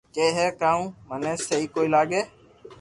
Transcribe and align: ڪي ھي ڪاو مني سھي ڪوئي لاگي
ڪي 0.15 0.25
ھي 0.37 0.47
ڪاو 0.61 0.79
مني 1.07 1.33
سھي 1.45 1.57
ڪوئي 1.73 1.87
لاگي 1.93 2.21